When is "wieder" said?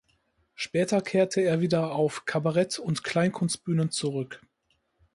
1.61-1.91